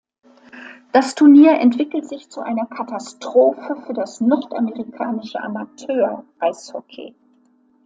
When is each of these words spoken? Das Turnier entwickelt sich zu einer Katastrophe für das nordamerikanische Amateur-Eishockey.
Das 0.93 1.13
Turnier 1.13 1.59
entwickelt 1.59 2.09
sich 2.09 2.27
zu 2.31 2.41
einer 2.41 2.65
Katastrophe 2.65 3.83
für 3.85 3.93
das 3.93 4.19
nordamerikanische 4.19 5.39
Amateur-Eishockey. 5.39 7.13